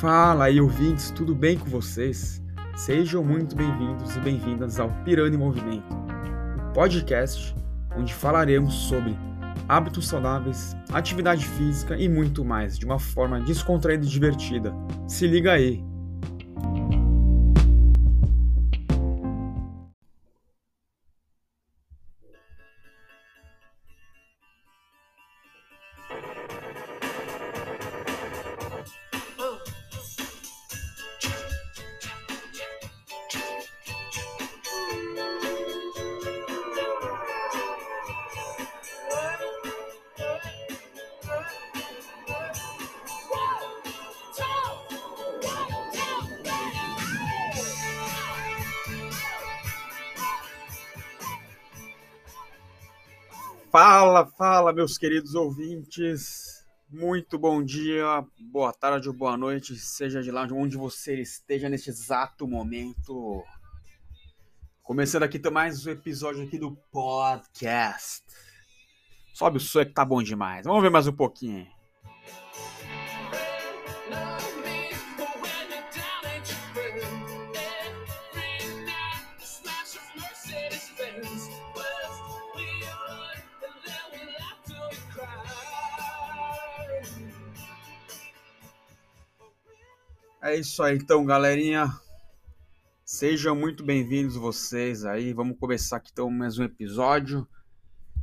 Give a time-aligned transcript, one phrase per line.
[0.00, 2.42] Fala aí, ouvintes, tudo bem com vocês?
[2.76, 7.54] Sejam muito bem-vindos e bem-vindas ao Pirando em Movimento, um podcast
[7.96, 9.16] onde falaremos sobre
[9.66, 14.70] hábitos saudáveis, atividade física e muito mais, de uma forma descontraída e divertida.
[15.08, 15.82] Se liga aí!
[53.78, 56.64] Fala, fala, meus queridos ouvintes.
[56.88, 61.90] Muito bom dia, boa tarde ou boa noite, seja de lá onde você esteja neste
[61.90, 63.44] exato momento.
[64.82, 68.24] Começando aqui mais um episódio aqui do podcast.
[69.34, 70.64] Sobe o som que tá bom demais.
[70.64, 71.66] Vamos ver mais um pouquinho.
[90.46, 91.92] É isso aí, então, galerinha.
[93.04, 95.32] Sejam muito bem-vindos vocês aí.
[95.32, 97.44] Vamos começar aqui então mais um episódio.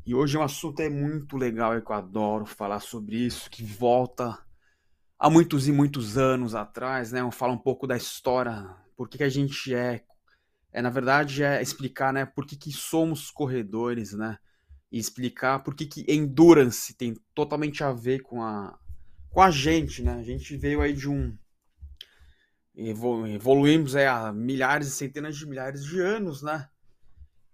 [0.06, 4.40] E hoje um assunto é muito legal, eu adoro falar sobre isso, que volta
[5.20, 7.30] há muitos e muitos anos atrás, né?
[7.30, 10.02] Falar um pouco da história, por que, que a gente é,
[10.72, 14.38] é na verdade é explicar, né, por que, que somos corredores, né?
[14.90, 18.80] E explicar por que que endurance tem totalmente a ver com a
[19.30, 20.14] com a gente, né?
[20.14, 21.38] A gente veio aí de um
[22.76, 26.70] evoluímos é, há milhares e centenas de milhares de anos, né?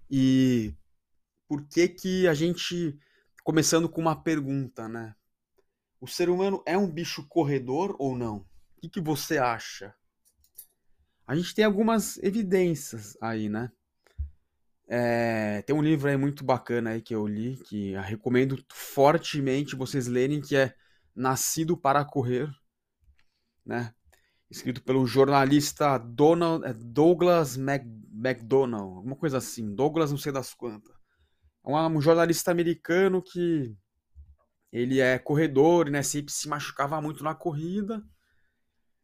[0.09, 0.73] E
[1.47, 2.97] por que que a gente,
[3.43, 5.15] começando com uma pergunta, né?
[5.99, 8.37] O ser humano é um bicho corredor ou não?
[8.77, 9.93] O que, que você acha?
[11.27, 13.71] A gente tem algumas evidências aí, né?
[14.87, 19.75] É, tem um livro aí muito bacana aí que eu li, que eu recomendo fortemente
[19.75, 20.73] vocês lerem, que é
[21.15, 22.49] Nascido para Correr,
[23.63, 23.93] né?
[24.49, 30.53] Escrito pelo jornalista Donald, é Douglas Mac, McDonald, alguma coisa assim, Douglas não sei das
[30.53, 30.93] quantas.
[31.65, 33.75] É um jornalista americano que
[34.71, 38.03] ele é corredor, né, sempre se machucava muito na corrida.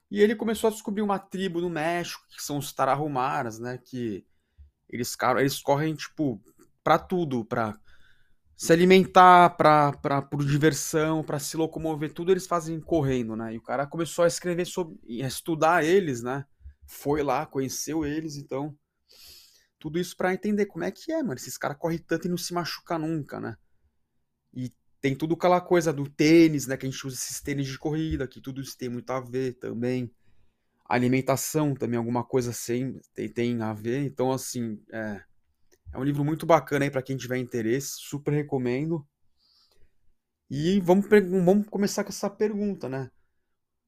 [0.10, 4.26] E ele começou a descobrir uma tribo no México, que são os Tarahumaras, né, que
[4.90, 6.42] eles, eles correm, tipo,
[6.84, 7.78] para tudo, para
[8.58, 13.54] se alimentar, pra, pra, por diversão, para se locomover, tudo eles fazem correndo, né?
[13.54, 16.46] E o cara começou a escrever sobre, a estudar eles, né?
[16.86, 18.78] Foi lá, conheceu eles, então.
[19.78, 21.36] Tudo isso para entender como é que é, mano.
[21.36, 23.58] Esses caras correm tanto e não se machucam nunca, né?
[24.54, 26.78] E tem tudo aquela coisa do tênis, né?
[26.78, 29.54] Que a gente usa esses tênis de corrida, que tudo isso tem muito a ver
[29.56, 30.12] também.
[30.88, 34.06] alimentação também, alguma coisa assim, tem, tem a ver.
[34.06, 35.24] Então, assim, é
[35.96, 39.08] é um livro muito bacana aí para quem tiver interesse, super recomendo.
[40.50, 43.10] E vamos, vamos começar com essa pergunta, né?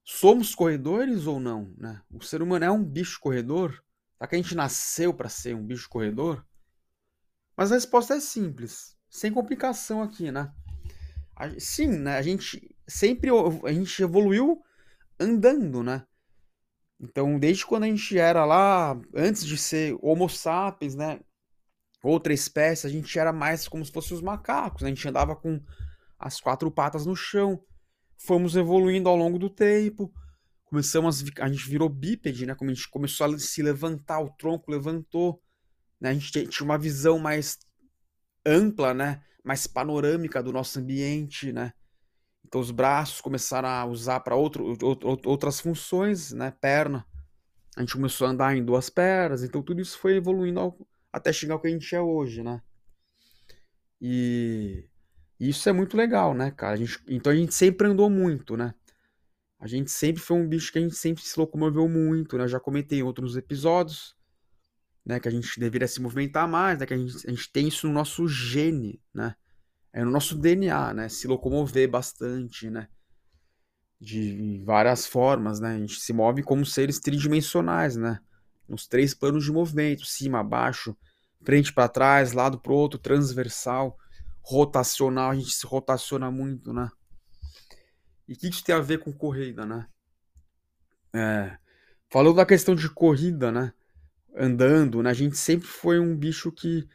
[0.06, 1.76] Somos corredores ou não?
[1.78, 2.02] Né?
[2.10, 3.84] O ser humano é um bicho corredor?
[4.16, 6.46] Será que a gente nasceu para ser um bicho corredor?
[7.58, 10.50] Mas a resposta é simples, sem complicação aqui, né?
[11.60, 12.18] Sim, né?
[12.18, 13.30] A gente sempre
[13.66, 14.64] a gente evoluiu
[15.20, 16.06] andando, né?
[17.00, 21.20] Então, desde quando a gente era lá, antes de ser Homo sapiens, né?
[22.10, 24.90] Outra espécie, a gente era mais como se fossem os macacos, né?
[24.90, 25.62] a gente andava com
[26.18, 27.62] as quatro patas no chão.
[28.18, 30.12] Fomos evoluindo ao longo do tempo,
[30.66, 32.56] começamos a, a gente virou bípede, né?
[32.56, 35.42] Como a gente começou a se levantar, o tronco levantou,
[36.00, 36.10] né?
[36.10, 37.60] A gente tinha uma visão mais
[38.46, 39.22] ampla, né?
[39.44, 41.74] Mais panorâmica do nosso ambiente, né?
[42.46, 46.52] Então os braços começaram a usar para outro, outro, outras funções, né?
[46.60, 47.06] Perna.
[47.76, 50.76] A gente começou a andar em duas pernas, então tudo isso foi evoluindo ao,
[51.12, 52.62] até chegar ao que a gente é hoje, né?
[54.00, 54.86] E
[55.40, 56.74] isso é muito legal, né, cara?
[56.74, 58.74] A gente, então a gente sempre andou muito, né?
[59.60, 62.44] A gente sempre foi um bicho que a gente sempre se locomoveu muito, né?
[62.44, 64.16] Eu já comentei em outros episódios,
[65.06, 65.20] né?
[65.20, 66.86] Que a gente deveria se movimentar mais, né?
[66.86, 69.36] Que a gente, a gente tem isso no nosso gene, né?
[69.92, 71.10] É no nosso DNA, né?
[71.10, 72.88] Se locomover bastante, né?
[74.00, 75.76] De várias formas, né?
[75.76, 78.20] A gente se move como seres tridimensionais, né?
[78.68, 80.96] Nos três planos de movimento, cima, baixo,
[81.44, 83.98] frente para trás, lado para outro, transversal,
[84.42, 86.90] rotacional, a gente se rotaciona muito, né?
[88.28, 89.88] E o que tem a ver com corrida, né?
[91.14, 91.58] É,
[92.10, 93.74] falando da questão de corrida, né?
[94.36, 95.10] Andando, né?
[95.10, 96.88] A gente sempre foi um bicho que,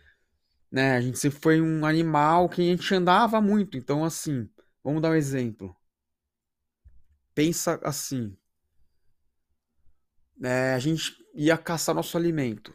[0.70, 0.96] né?
[0.96, 3.78] A gente sempre foi um animal que a gente andava muito.
[3.78, 4.48] Então, assim,
[4.84, 5.74] vamos dar um exemplo.
[7.34, 8.36] Pensa assim.
[10.42, 12.75] É, a gente ia caçar nosso alimento.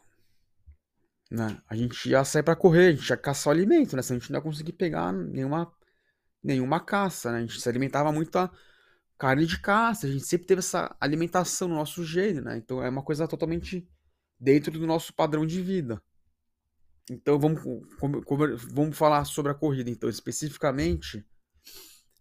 [1.30, 1.62] Né?
[1.68, 4.01] A gente ia sair para correr, a gente ia caçar o alimento, né?
[4.01, 5.71] Senão a gente não ia conseguir pegar nenhuma,
[6.42, 7.39] nenhuma caça, né?
[7.39, 8.50] A gente se alimentava muito a
[9.18, 12.57] carne de caça, a gente sempre teve essa alimentação no nosso gênero, né?
[12.57, 13.88] Então é uma coisa totalmente
[14.39, 16.01] dentro do nosso padrão de vida.
[17.09, 17.62] Então vamos,
[18.71, 21.25] vamos falar sobre a corrida, então, especificamente.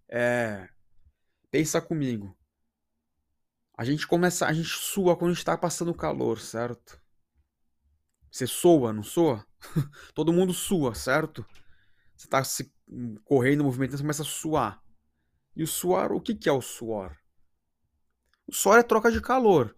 [0.09, 0.69] É,
[1.51, 2.37] pensa comigo.
[3.77, 6.99] A gente começa, a gente sua quando está passando calor, certo?
[8.31, 9.47] Você soa, não soa?
[10.15, 11.45] Todo mundo sua, certo?
[12.17, 12.73] Você está se
[13.25, 14.83] correndo, movimentando, você começa a suar.
[15.55, 17.17] E o suor, o que, que é o suor?
[18.47, 19.77] O suor é troca de calor.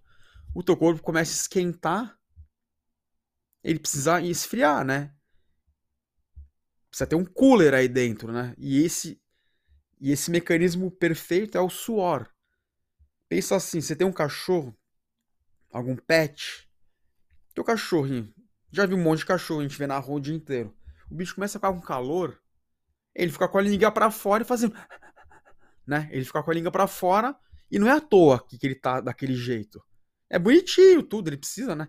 [0.55, 2.19] O teu corpo começa a esquentar,
[3.63, 5.15] ele precisa esfriar, né?
[6.89, 8.55] Precisa ter um cooler aí dentro, né?
[8.57, 9.21] E esse,
[10.01, 12.33] e esse mecanismo perfeito é o suor.
[13.29, 14.77] Pensa assim, você tem um cachorro,
[15.71, 16.69] algum pet,
[17.55, 18.33] teu cachorrinho,
[18.71, 20.75] já vi um monte de cachorro, a gente vê na rua o dia inteiro.
[21.11, 22.41] O bicho começa a ficar com calor,
[23.15, 24.75] ele fica com a língua para fora e fazendo.
[25.87, 26.09] Né?
[26.13, 27.35] Ele fica com a língua para fora
[27.71, 29.83] e não é à toa que, ele tá daquele jeito.
[30.29, 31.89] É bonitinho tudo, ele precisa, né?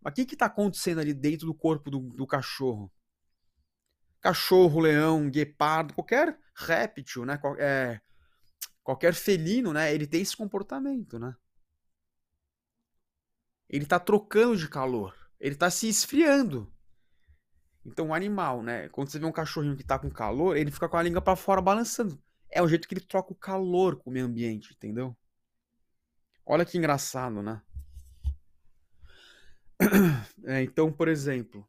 [0.00, 2.92] Mas o que que tá acontecendo ali dentro do corpo do, do cachorro?
[4.20, 7.40] Cachorro, leão, guepardo, qualquer réptil, né?
[7.58, 8.00] É,
[8.88, 9.94] qualquer felino, né?
[9.94, 11.34] Ele tem esse comportamento, né?
[13.68, 16.72] Ele tá trocando de calor ele está se esfriando.
[17.84, 18.88] Então o animal, né?
[18.88, 21.36] Quando você vê um cachorrinho que está com calor, ele fica com a língua para
[21.36, 22.20] fora balançando.
[22.50, 25.16] É o jeito que ele troca o calor com o meio ambiente, entendeu?
[26.44, 27.62] Olha que engraçado, né?
[30.44, 31.68] É, então, por exemplo,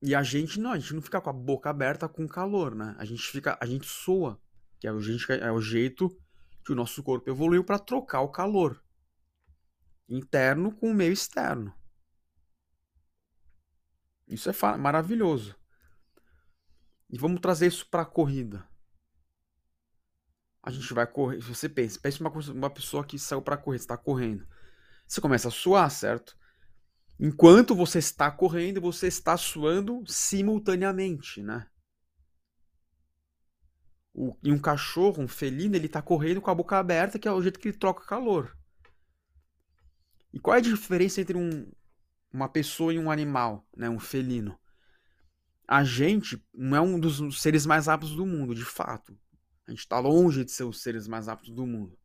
[0.00, 2.94] e a gente não, a gente não fica com a boca aberta com calor, né?
[2.98, 4.40] A gente fica, a gente soa,
[4.78, 6.08] que é o, gente, é o jeito
[6.64, 8.82] que o nosso corpo evoluiu para trocar o calor
[10.08, 11.74] interno com o meio externo.
[14.26, 15.56] Isso é maravilhoso.
[17.10, 18.66] E vamos trazer isso para a corrida.
[20.62, 21.40] A gente vai correr.
[21.40, 24.46] Se você pensa, pense uma, uma pessoa que saiu para correr, está correndo.
[25.06, 26.36] Você começa a suar, certo?
[27.18, 31.66] Enquanto você está correndo, você está suando simultaneamente, né?
[34.14, 37.32] O, e um cachorro, um felino, ele está correndo com a boca aberta, que é
[37.32, 38.56] o jeito que ele troca calor.
[40.32, 41.70] E qual é a diferença entre um,
[42.32, 44.58] uma pessoa e um animal, né, um felino.
[45.66, 49.16] A gente não é um dos seres mais rápidos do mundo, de fato.
[49.66, 51.98] A gente está longe de ser os seres mais rápidos do mundo.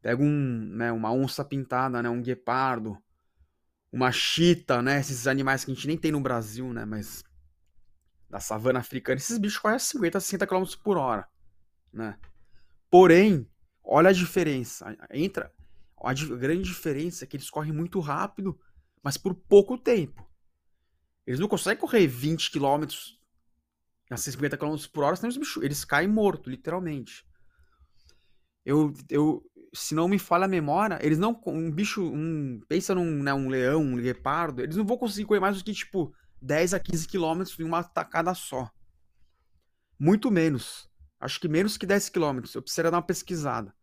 [0.00, 2.96] Pega um, né, uma onça pintada, né, um guepardo,
[3.92, 7.22] uma chita, né, esses animais que a gente nem tem no Brasil, né, mas
[8.30, 11.26] da savana africana, esses bichos correm a 50, 60 km por hora,
[11.92, 12.16] né?
[12.88, 13.48] Porém,
[13.84, 14.96] olha a diferença.
[15.12, 15.52] Entra
[16.02, 18.58] a grande diferença é que eles correm muito rápido
[19.02, 20.28] mas por pouco tempo.
[21.26, 22.84] Eles não conseguem correr 20 km
[24.10, 27.24] a 50 km por hora, senão eles, eles caem morto, literalmente.
[28.64, 31.40] Eu, eu, se não me falha a memória, eles não.
[31.46, 32.02] Um bicho.
[32.02, 35.64] Um, pensa num né, um leão, um guepardo, eles não vão conseguir correr mais do
[35.64, 38.70] que, tipo, 10 a 15 km em uma tacada só.
[39.98, 40.88] Muito menos.
[41.18, 42.40] Acho que menos que 10 km.
[42.54, 43.74] Eu precisaria dar uma pesquisada.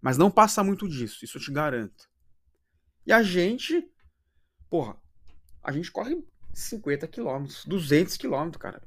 [0.00, 2.08] Mas não passa muito disso, isso eu te garanto.
[3.06, 3.90] E a gente
[4.74, 4.96] Porra,
[5.62, 6.20] a gente corre
[6.52, 8.82] 50 km, 200 km, cara.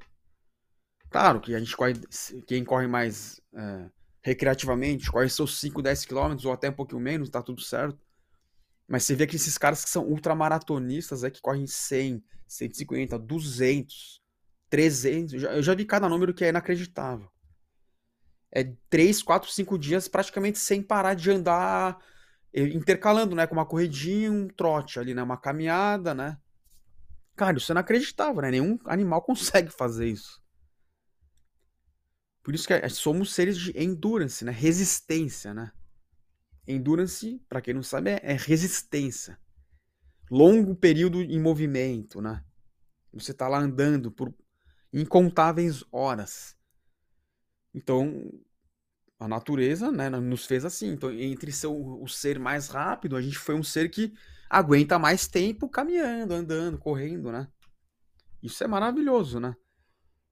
[1.09, 1.93] Claro que a gente corre,
[2.45, 3.89] quem corre mais é,
[4.21, 7.97] recreativamente, corre seus 5, 10 km ou até um pouquinho menos, tá tudo certo.
[8.87, 14.21] Mas você vê que esses caras que são ultramaratonistas é que correm 100, 150, 200,
[14.69, 15.43] 300.
[15.43, 17.29] Eu já, vi cada número que é inacreditável.
[18.49, 21.97] É 3, 4, 5 dias praticamente sem parar de andar
[22.53, 26.37] intercalando, né, com uma corridinha, um trote ali, né, uma caminhada, né?
[27.35, 28.51] Cara, isso é inacreditável, né?
[28.51, 30.41] Nenhum animal consegue fazer isso.
[32.41, 34.51] Por isso que é, somos seres de endurance, né?
[34.51, 35.71] Resistência, né?
[36.67, 39.39] Endurance, para quem não sabe, é, é resistência.
[40.29, 42.43] Longo período em movimento, né?
[43.13, 44.33] Você tá lá andando por
[44.91, 46.55] incontáveis horas.
[47.73, 48.29] Então,
[49.19, 50.91] a natureza né, nos fez assim.
[50.91, 54.13] Então, entre ser o, o, ser mais rápido, a gente foi um ser que
[54.49, 57.47] aguenta mais tempo caminhando, andando, correndo, né?
[58.41, 59.55] Isso é maravilhoso, né?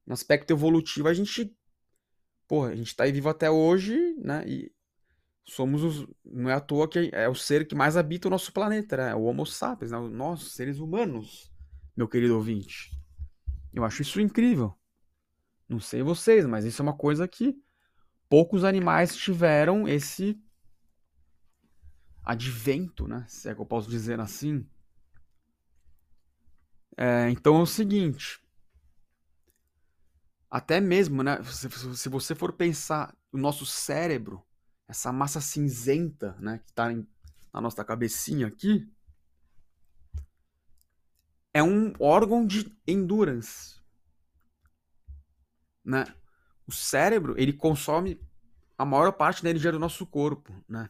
[0.06, 1.56] No aspecto evolutivo, a gente.
[2.48, 4.44] Porra, a gente tá aí vivo até hoje, né?
[4.46, 4.72] E
[5.46, 6.08] somos os.
[6.25, 9.16] Não é à toa que é o ser que mais habita o nosso planeta, né?
[9.16, 10.00] O Homo sapiens, né?
[10.00, 11.52] nós, seres humanos,
[11.96, 12.92] meu querido ouvinte.
[13.72, 14.74] Eu acho isso incrível.
[15.70, 17.56] Não sei vocês, mas isso é uma coisa que
[18.30, 20.40] poucos animais tiveram esse
[22.24, 23.25] advento, né?
[23.28, 24.68] Se é que eu posso dizer assim.
[26.98, 28.40] É, então é o seguinte.
[30.50, 31.44] Até mesmo, né?
[31.44, 34.44] Se, se você for pensar o nosso cérebro,
[34.88, 36.89] essa massa cinzenta, né, que está
[37.54, 38.88] na nossa cabecinha aqui,
[41.54, 43.80] é um órgão de endurance,
[45.84, 46.06] né?
[46.68, 48.20] O cérebro ele consome
[48.77, 50.89] a maior parte da energia do nosso corpo, né?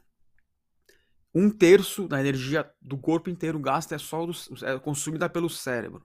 [1.34, 4.32] Um terço da energia do corpo inteiro gasta é só do,
[4.64, 6.04] é consumida pelo cérebro.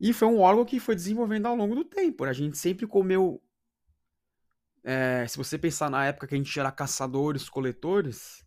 [0.00, 2.24] E foi um órgão que foi desenvolvendo ao longo do tempo.
[2.24, 2.30] Né?
[2.30, 3.42] A gente sempre comeu
[4.84, 8.44] é, se você pensar na época que a gente era caçadores, coletores,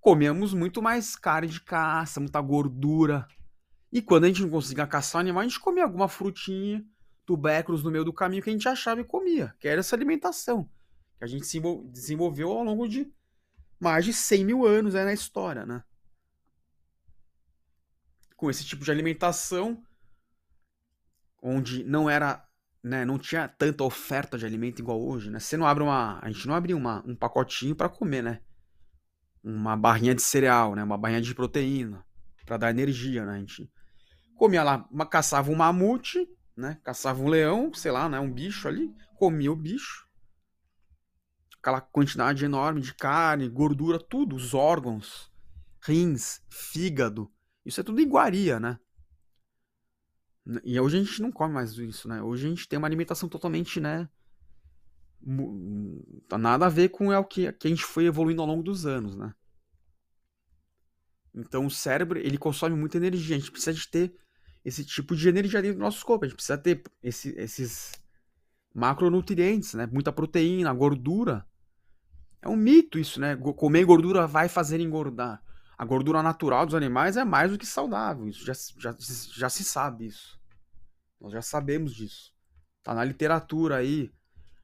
[0.00, 3.26] comíamos muito mais carne de caça, muita gordura.
[3.92, 6.84] E quando a gente não conseguia caçar animal, a gente comia alguma frutinha,
[7.24, 10.68] tubérculos no meio do caminho que a gente achava e comia, que era essa alimentação
[11.16, 11.60] que a gente
[11.90, 13.12] desenvolveu ao longo de
[13.78, 15.84] mais de 100 mil anos né, na história, né?
[18.36, 19.82] Com esse tipo de alimentação,
[21.42, 22.43] onde não era
[22.84, 25.40] né, não tinha tanta oferta de alimento igual hoje, né?
[25.40, 28.40] Você não abre uma, a gente não abria uma, um pacotinho para comer, né?
[29.42, 30.84] Uma barrinha de cereal, né?
[30.84, 32.04] Uma barrinha de proteína
[32.44, 33.36] para dar energia, né?
[33.36, 33.72] A gente
[34.36, 36.78] comia lá, uma, caçava um mamute, né?
[36.84, 38.20] Caçava um leão, sei lá, né?
[38.20, 40.06] Um bicho ali, comia o bicho.
[41.58, 45.32] Aquela quantidade enorme de carne, gordura, tudo, os órgãos,
[45.82, 47.32] rins, fígado.
[47.64, 48.78] Isso é tudo iguaria, né?
[50.64, 52.22] E hoje a gente não come mais isso, né?
[52.22, 54.08] Hoje a gente tem uma alimentação totalmente, né?
[56.28, 58.62] Tá nada a ver com é o que, que a gente foi evoluindo ao longo
[58.62, 59.34] dos anos, né?
[61.34, 63.36] Então o cérebro, ele consome muita energia.
[63.36, 64.14] A gente precisa de ter
[64.62, 66.26] esse tipo de energia dentro do nosso corpo.
[66.26, 67.92] A gente precisa ter esse, esses
[68.74, 69.86] macronutrientes, né?
[69.86, 71.46] Muita proteína, gordura.
[72.42, 73.34] É um mito isso, né?
[73.34, 75.42] Comer gordura vai fazer engordar
[75.76, 78.28] a gordura natural dos animais é mais do que saudável.
[78.28, 80.40] Isso já, já, já se sabe isso.
[81.20, 82.32] Nós já sabemos disso.
[82.82, 84.12] Tá na literatura aí.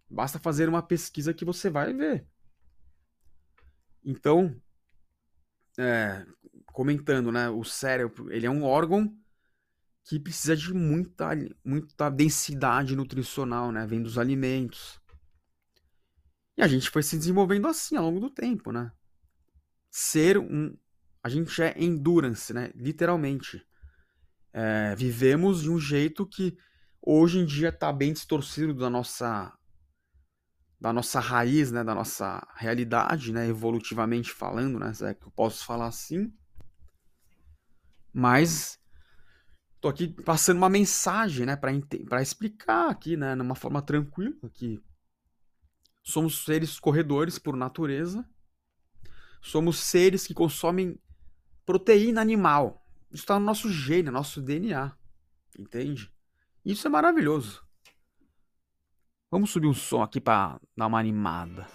[0.09, 2.27] Basta fazer uma pesquisa que você vai ver.
[4.05, 4.55] Então,
[5.79, 6.27] é,
[6.67, 7.49] comentando, né?
[7.49, 9.17] O cérebro, ele é um órgão
[10.05, 11.31] que precisa de muita,
[11.65, 13.87] muita densidade nutricional, né?
[13.87, 15.01] Vem dos alimentos.
[16.57, 18.93] E a gente foi se desenvolvendo assim ao longo do tempo, né?
[19.91, 20.77] Ser um,
[21.23, 22.71] a gente é endurance, né?
[22.75, 23.65] Literalmente.
[24.53, 26.57] É, vivemos de um jeito que
[27.01, 29.57] hoje em dia está bem distorcido da nossa
[30.81, 35.31] da nossa raiz, né, da nossa realidade, né, evolutivamente falando, né, se é que eu
[35.31, 36.33] posso falar assim.
[38.11, 38.81] Mas
[39.79, 44.83] tô aqui passando uma mensagem, né, para explicar aqui, né, numa forma tranquila que
[46.03, 48.27] somos seres corredores por natureza.
[49.43, 50.99] Somos seres que consomem
[51.71, 52.85] proteína animal.
[53.13, 54.91] Isso está no nosso gene, no nosso DNA.
[55.57, 56.13] Entende?
[56.65, 57.65] Isso é maravilhoso.
[59.31, 61.69] Vamos subir um som aqui para dar uma animada.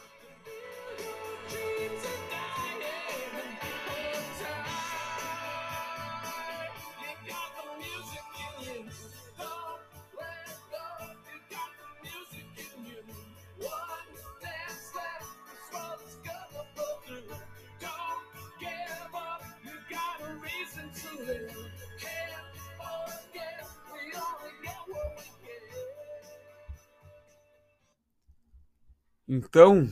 [29.28, 29.90] Então,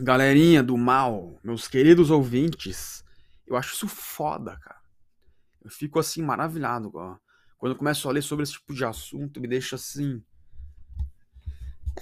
[0.00, 3.04] galerinha do mal, meus queridos ouvintes,
[3.46, 4.80] eu acho isso foda, cara.
[5.62, 7.18] Eu fico assim maravilhado, ó.
[7.58, 10.22] Quando eu começo a ler sobre esse tipo de assunto, me deixa assim.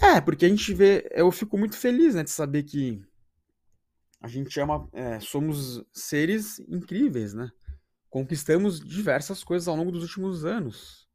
[0.01, 1.07] É, porque a gente vê.
[1.11, 3.03] Eu fico muito feliz, né, de saber que
[4.21, 4.65] a gente é.
[4.93, 7.51] É, somos seres incríveis, né?
[8.09, 11.09] Conquistamos diversas coisas ao longo dos últimos anos.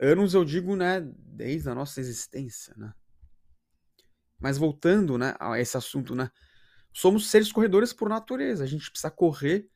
[0.00, 2.92] Anos, eu digo, né, desde a nossa existência, né?
[4.38, 6.30] Mas voltando, né, a esse assunto, né,
[6.92, 8.64] somos seres corredores por natureza.
[8.64, 9.68] A gente precisa correr.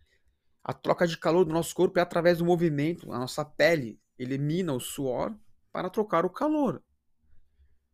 [0.62, 3.12] A troca de calor do nosso corpo é através do movimento.
[3.12, 5.34] A nossa pele elimina o suor
[5.72, 6.82] para trocar o calor.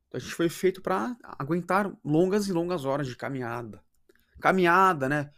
[0.09, 3.83] Então a gente foi feito para aguentar longas e longas horas de caminhada.
[4.41, 5.31] Caminhada, né?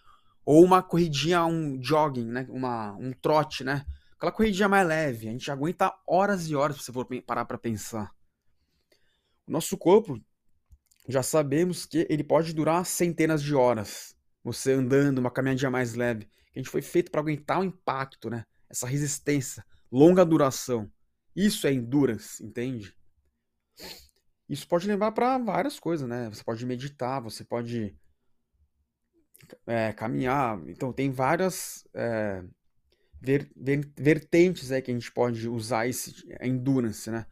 [0.44, 2.46] Ou uma corridinha, um jogging, né?
[2.48, 3.84] Uma, um trote, né?
[4.16, 5.28] Aquela corridinha mais leve.
[5.28, 8.14] A gente aguenta horas e horas se você for parar para pensar.
[9.46, 10.20] O nosso corpo
[11.08, 14.16] já sabemos que ele pode durar centenas de horas.
[14.42, 16.28] Você andando, uma caminhadinha mais leve.
[16.54, 18.44] A gente foi feito para aguentar o impacto, né?
[18.68, 20.90] Essa resistência, longa duração.
[21.34, 22.94] Isso é endurance, entende?
[24.48, 26.28] Isso pode levar para várias coisas, né?
[26.30, 27.96] Você pode meditar, você pode
[29.66, 30.58] é, caminhar.
[30.68, 32.42] Então, tem várias é,
[33.20, 37.26] ver, ver, vertentes aí que a gente pode usar esse endurance, né?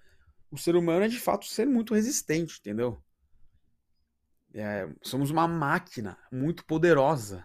[0.50, 3.03] O ser humano é de fato ser muito resistente, entendeu?
[4.54, 7.44] É, somos uma máquina muito poderosa.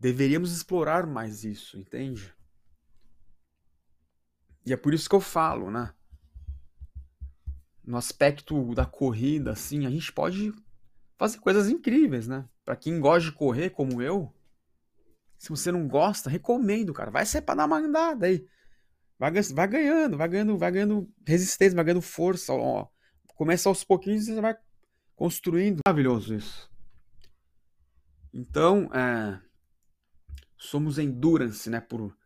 [0.00, 2.34] Deveríamos explorar mais isso, entende?
[4.66, 5.94] E é por isso que eu falo, né?
[7.84, 10.52] No aspecto da corrida, assim, a gente pode
[11.16, 12.48] fazer coisas incríveis, né?
[12.64, 14.34] Para quem gosta de correr, como eu,
[15.38, 17.10] se você não gosta, recomendo, cara.
[17.10, 18.44] Vai ser para dar uma andada aí.
[19.18, 22.52] Vai, vai ganhando, vai ganhando, vai ganhando resistência, vai ganhando força.
[22.52, 22.88] Ó.
[23.36, 24.56] Começa aos pouquinhos e você vai
[25.18, 25.80] construindo.
[25.84, 26.70] Maravilhoso isso.
[28.32, 29.40] Então, é,
[30.56, 31.80] somos endurance, né?
[31.80, 32.16] Por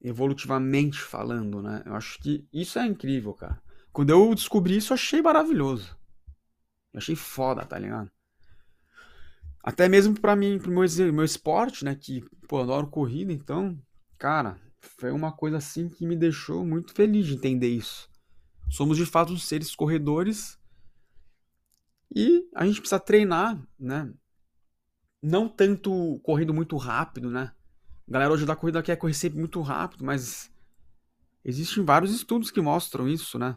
[0.00, 1.82] evolutivamente falando, né?
[1.84, 3.60] Eu acho que isso é incrível, cara.
[3.92, 5.96] Quando eu descobri isso, eu achei maravilhoso.
[6.92, 8.10] Eu achei foda, tá ligado?
[9.62, 11.96] Até mesmo para mim, pro meu, meu esporte, né?
[11.96, 13.76] Que, pô, adoro corrida, então,
[14.18, 18.08] cara, foi uma coisa assim que me deixou muito feliz de entender isso.
[18.70, 20.58] Somos de fato seres corredores
[22.14, 24.12] e a gente precisa treinar, né?
[25.20, 27.52] Não tanto correndo muito rápido, né?
[28.06, 30.52] A galera hoje da corrida quer correr sempre muito rápido, mas
[31.44, 33.56] existem vários estudos que mostram isso, né?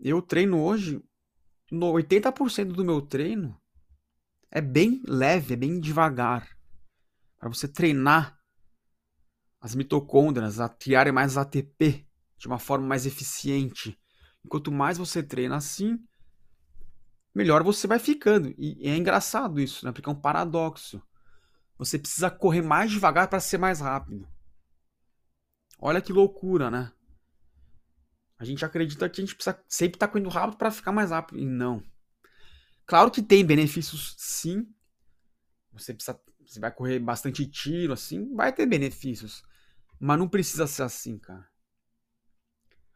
[0.00, 1.00] Eu treino hoje,
[1.70, 3.56] no 80% do meu treino
[4.50, 6.48] é bem leve, é bem devagar.
[7.38, 8.38] Para você treinar
[9.60, 12.06] as mitocôndrias a criarem mais ATP
[12.36, 13.98] de uma forma mais eficiente.
[14.48, 15.98] Quanto mais você treina assim,
[17.34, 18.54] melhor você vai ficando.
[18.56, 19.92] E é engraçado isso, né?
[19.92, 21.02] Porque é um paradoxo.
[21.76, 24.28] Você precisa correr mais devagar para ser mais rápido.
[25.78, 26.92] Olha que loucura, né?
[28.38, 31.10] A gente acredita que a gente precisa sempre estar tá correndo rápido para ficar mais
[31.10, 31.38] rápido.
[31.38, 31.82] E não.
[32.86, 34.66] Claro que tem benefícios, sim.
[35.72, 39.42] Você precisa, você vai correr bastante tiro, assim, vai ter benefícios.
[39.98, 41.48] Mas não precisa ser assim, cara.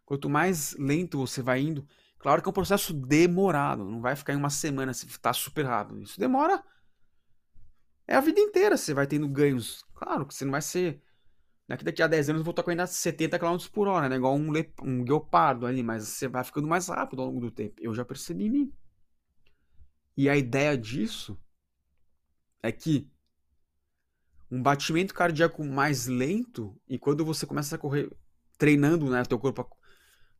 [0.04, 1.86] Quanto mais lento você vai indo,
[2.18, 3.84] claro que é um processo demorado.
[3.84, 6.00] Não vai ficar em uma semana se tá super rápido.
[6.00, 6.62] Isso demora.
[8.06, 9.84] É a vida inteira você vai tendo ganhos.
[9.94, 11.02] Claro que você não vai ser.
[11.68, 14.16] Daqui, daqui a 10 anos eu vou estar correndo a 70 km por hora, né?
[14.16, 14.72] Igual um, le...
[14.82, 15.04] um
[15.66, 17.74] ali, mas você vai ficando mais rápido ao longo do tempo.
[17.78, 18.72] Eu já percebi em mim.
[20.16, 21.38] E a ideia disso
[22.62, 23.10] é que
[24.50, 28.10] um batimento cardíaco mais lento e quando você começa a correr
[28.56, 29.68] treinando, né, teu corpo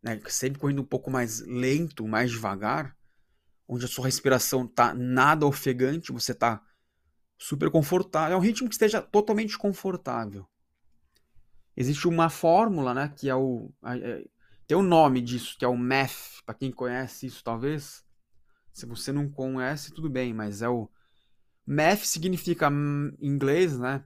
[0.03, 2.97] né, sempre correndo um pouco mais lento, mais devagar,
[3.67, 6.63] onde a sua respiração tá nada ofegante, você tá
[7.37, 10.47] super confortável, é um ritmo que esteja totalmente confortável.
[11.77, 14.25] Existe uma fórmula, né, que é o é,
[14.67, 18.05] tem o um nome disso, que é o MEF, para quem conhece isso talvez,
[18.79, 20.89] se você não conhece, tudo bem, mas é o.
[21.67, 24.05] MEF significa em inglês, né?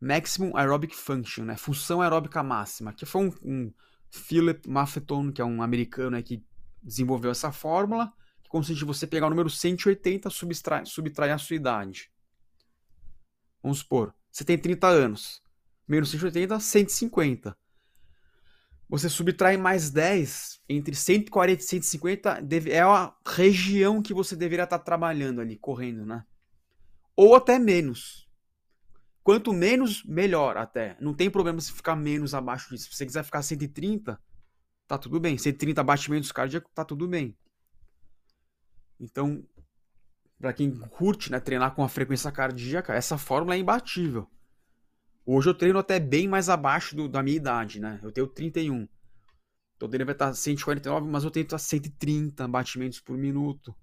[0.00, 1.56] Maximum Aerobic Function, né?
[1.56, 2.92] Função aeróbica máxima.
[2.92, 3.72] Que foi um, um
[4.16, 6.44] Philip Maffeton, que é um americano né, que
[6.82, 11.56] desenvolveu essa fórmula, que consiste em você pegar o número 180 e subtrair, a sua
[11.56, 12.10] idade.
[13.62, 15.42] Vamos supor, você tem 30 anos.
[15.86, 17.56] Menos 180, 150
[18.88, 24.78] você subtrai mais 10 entre 140 e 150 é a região que você deveria estar
[24.78, 26.24] trabalhando ali, correndo, né?
[27.16, 28.23] Ou até menos.
[29.24, 30.98] Quanto menos, melhor até.
[31.00, 32.90] Não tem problema se ficar menos abaixo disso.
[32.90, 34.20] Se você quiser ficar 130,
[34.86, 35.38] tá tudo bem.
[35.38, 37.34] 130 batimentos cardíacos, tá tudo bem.
[39.00, 39.42] Então,
[40.38, 44.28] para quem curte, né, treinar com a frequência cardíaca, essa fórmula é imbatível.
[45.24, 47.98] Hoje eu treino até bem mais abaixo do, da minha idade, né?
[48.02, 48.86] Eu tenho 31.
[49.74, 53.74] Então ele vai estar 149, mas eu tento a 130 batimentos por minuto.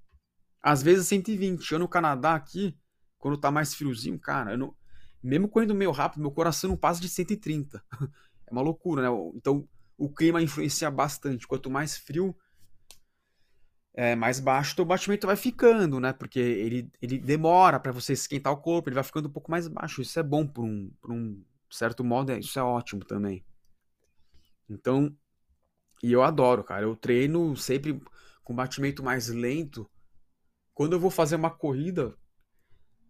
[0.62, 1.72] Às vezes 120.
[1.72, 2.78] Eu no Canadá aqui,
[3.18, 4.81] quando tá mais friozinho, cara, eu não...
[5.24, 7.84] mesmo correndo meio rápido, meu coração não passa de 130.
[8.48, 9.32] é uma loucura, né?
[9.36, 11.48] Então o clima influencia bastante.
[11.48, 12.36] Quanto mais frio,
[13.94, 16.14] é, mais baixo o batimento vai ficando, né?
[16.14, 19.68] Porque ele, ele demora para você esquentar o corpo, ele vai ficando um pouco mais
[19.68, 20.02] baixo.
[20.02, 23.46] Isso é bom por um, por um certo modo, é, isso é ótimo também.
[24.70, 25.16] Então,
[26.02, 26.84] e eu adoro, cara.
[26.84, 28.02] Eu treino sempre
[28.44, 29.90] com batimento mais lento.
[30.74, 32.18] Quando eu vou fazer uma corrida,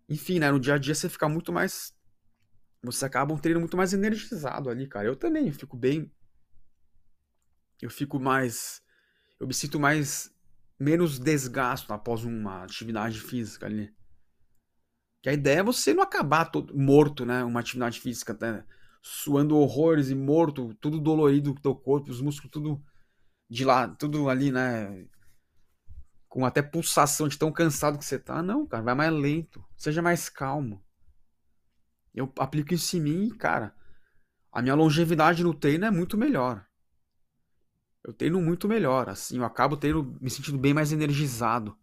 [0.10, 0.52] enfim, né?
[0.52, 1.96] No dia a dia você fica muito mais.
[2.84, 5.08] Você acaba um treino muito mais energizado ali, cara.
[5.08, 6.12] Eu também, eu fico bem.
[7.82, 8.82] Eu fico mais.
[9.40, 10.34] Eu me sinto mais
[10.80, 13.94] menos desgasto após uma atividade física ali.
[15.22, 17.44] Que a ideia é você não acabar todo morto, né?
[17.44, 18.66] Uma atividade física, né?
[19.02, 22.84] suando horrores e morto, tudo dolorido do teu corpo, os músculos tudo
[23.50, 25.08] de lá, tudo ali, né?
[26.30, 28.42] Com até pulsação de tão cansado que você tá.
[28.42, 30.84] Não, cara, vai mais lento, seja mais calmo.
[32.14, 33.74] Eu aplico isso em mim, cara.
[34.52, 36.66] A minha longevidade no treino é muito melhor.
[38.04, 39.80] Eu treino muito melhor, assim, eu acabo
[40.20, 41.78] me sentindo bem mais energizado.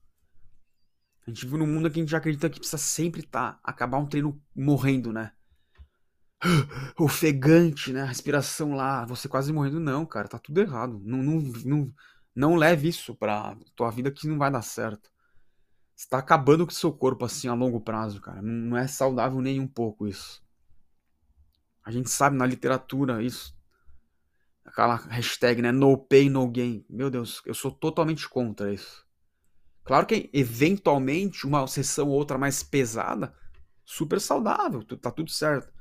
[1.26, 3.98] A gente vive num mundo que a gente acredita que precisa sempre estar, tá, acabar
[3.98, 5.32] um treino morrendo, né?
[6.98, 8.02] Ofegante, né?
[8.02, 9.78] A respiração lá, você quase morrendo.
[9.78, 11.00] Não, cara, tá tudo errado.
[11.04, 11.94] Não, não, não,
[12.34, 15.10] não leve isso pra tua vida que não vai dar certo.
[15.98, 18.40] Você tá acabando com o seu corpo assim a longo prazo, cara.
[18.40, 20.40] Não, não é saudável nem um pouco isso.
[21.84, 23.52] A gente sabe na literatura isso
[24.64, 25.72] aquela hashtag, né?
[25.72, 26.86] No pain, no gain.
[26.88, 29.04] Meu Deus, eu sou totalmente contra isso.
[29.82, 33.34] Claro que eventualmente uma sessão ou outra mais pesada,
[33.84, 35.72] super saudável, tá tudo certo.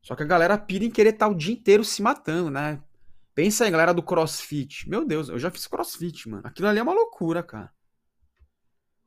[0.00, 2.82] Só que a galera pira em querer estar o dia inteiro se matando, né?
[3.34, 4.88] Pensa aí, galera do crossfit.
[4.88, 6.46] Meu Deus, eu já fiz crossfit, mano.
[6.46, 7.75] Aquilo ali é uma loucura, cara.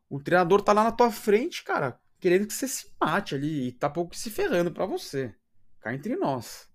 [0.09, 3.71] O treinador tá lá na tua frente, cara, querendo que você se mate ali e
[3.71, 5.35] tá pouco se ferrando pra você.
[5.79, 6.69] Cá entre nós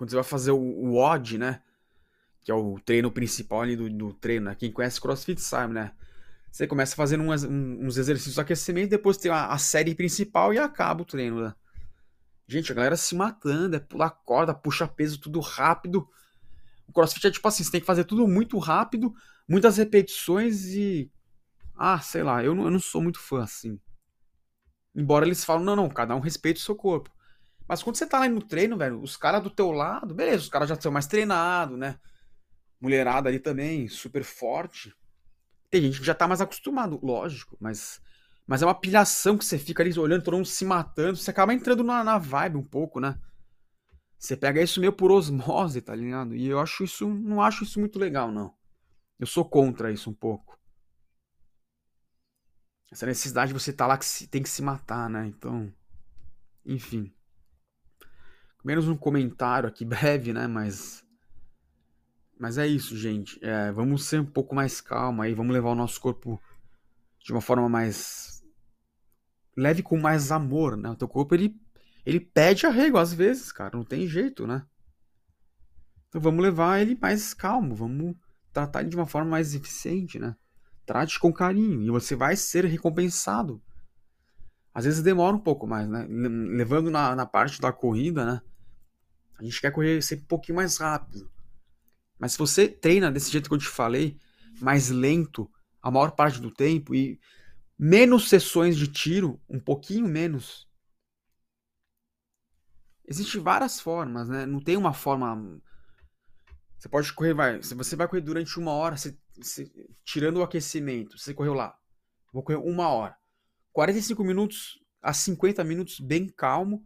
[0.00, 1.60] quando você vai fazer o, o odd, né?
[2.40, 4.54] Que é o treino principal ali do, do treino, né?
[4.54, 5.92] Quem conhece CrossFit sabe, né?
[6.50, 10.58] Você começa fazendo uns, uns exercícios de aquecimento, depois tem a, a, série principal e
[10.58, 11.54] acaba o treino, né?
[12.48, 16.08] Gente, a galera se matando, é pular corda, puxa peso, tudo rápido.
[16.88, 19.12] O CrossFit é tipo assim, você tem que fazer tudo muito rápido,
[19.46, 21.12] muitas repetições e.
[21.82, 23.80] Ah, sei lá, eu não, eu não sou muito fã assim.
[24.94, 27.10] Embora eles falam, não, não, cada um respeite o seu corpo.
[27.66, 30.48] Mas quando você tá lá no treino, velho, os caras do teu lado, beleza, os
[30.50, 31.98] caras já são mais treinados, né?
[32.80, 34.94] Mulherada ali também, super forte.
[35.70, 38.00] Tem gente que já tá mais acostumado, lógico, mas
[38.46, 41.54] mas é uma pilhação que você fica ali olhando todo mundo se matando, você acaba
[41.54, 43.16] entrando na, na vibe um pouco, né?
[44.18, 46.36] Você pega isso meio por osmose, tá ligado?
[46.36, 48.54] E eu acho isso, não acho isso muito legal, não.
[49.18, 50.59] Eu sou contra isso um pouco.
[52.90, 55.26] Essa necessidade de você estar tá lá que se, tem que se matar, né?
[55.26, 55.72] Então,
[56.66, 57.12] enfim
[58.64, 60.46] menos um comentário aqui breve, né?
[60.46, 61.04] Mas.
[62.38, 63.38] Mas é isso, gente.
[63.44, 65.34] É, vamos ser um pouco mais calma aí.
[65.34, 66.40] Vamos levar o nosso corpo
[67.22, 68.42] de uma forma mais.
[69.56, 70.90] leve com mais amor, né?
[70.90, 71.54] O teu corpo ele,
[72.04, 73.76] ele pede arrego às vezes, cara.
[73.76, 74.64] Não tem jeito, né?
[76.08, 77.74] Então vamos levar ele mais calmo.
[77.74, 78.16] Vamos
[78.52, 80.34] tratar ele de uma forma mais eficiente, né?
[80.90, 83.62] Trate com carinho e você vai ser recompensado.
[84.74, 86.04] Às vezes demora um pouco mais, né?
[86.08, 88.42] Levando na, na parte da corrida, né?
[89.38, 91.30] A gente quer correr sempre um pouquinho mais rápido.
[92.18, 94.18] Mas se você treina desse jeito que eu te falei,
[94.60, 95.48] mais lento,
[95.80, 97.20] a maior parte do tempo, e
[97.78, 100.68] menos sessões de tiro, um pouquinho menos.
[103.06, 104.44] Existem várias formas, né?
[104.44, 105.62] Não tem uma forma.
[106.76, 107.62] Você pode correr, vai.
[107.62, 109.70] Se você vai correr durante uma hora, você, você,
[110.04, 111.76] tirando o aquecimento, você correu lá.
[112.32, 113.16] Vou correr uma hora.
[113.72, 116.84] 45 minutos a 50 minutos bem calmo.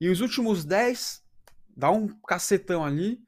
[0.00, 1.22] E os últimos 10
[1.68, 3.22] dá um cacetão ali.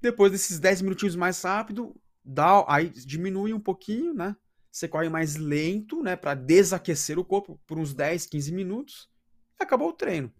[0.00, 4.36] Depois desses 10 minutinhos mais rápido, dá, aí diminui um pouquinho, né?
[4.70, 6.16] Você corre mais lento, né?
[6.16, 9.08] Para desaquecer o corpo por uns 10, 15 minutos.
[9.58, 10.32] E acabou o treino.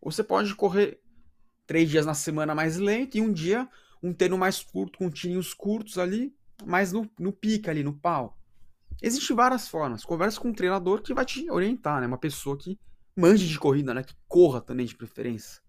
[0.00, 1.00] Ou você pode correr
[1.66, 3.68] três dias na semana mais lento e um dia
[4.02, 8.38] um treino mais curto, com tirinhos curtos ali, mas no, no pique ali, no pau.
[9.00, 10.04] Existem várias formas.
[10.04, 12.06] Conversa com um treinador que vai te orientar, né?
[12.06, 12.78] Uma pessoa que
[13.16, 14.02] manje de corrida, né?
[14.02, 15.62] Que corra também de preferência.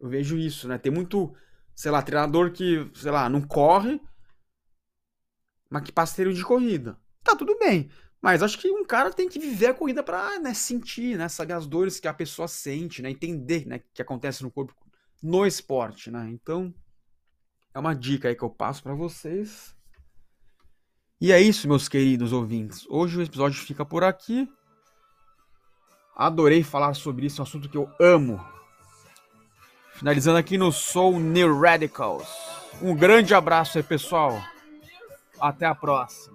[0.00, 0.78] Eu vejo isso, né?
[0.78, 1.34] Tem muito,
[1.74, 4.00] sei lá, treinador que, sei lá, não corre,
[5.70, 6.98] mas que parceiro de corrida.
[7.22, 7.88] Tá tudo bem.
[8.20, 11.28] Mas acho que um cara tem que viver a corrida pra né, sentir, né?
[11.28, 13.10] Saber as dores que a pessoa sente, né?
[13.10, 13.76] Entender, né?
[13.76, 14.74] O que acontece no corpo
[15.22, 16.28] no esporte, né?
[16.30, 16.74] Então,
[17.74, 19.74] é uma dica aí que eu passo para vocês.
[21.20, 22.86] E é isso, meus queridos ouvintes.
[22.88, 24.48] Hoje o episódio fica por aqui.
[26.16, 28.44] Adorei falar sobre isso, é um assunto que eu amo.
[29.94, 32.28] Finalizando aqui no Soul New Radicals.
[32.80, 34.42] Um grande abraço aí, pessoal.
[35.40, 36.31] Até a próxima.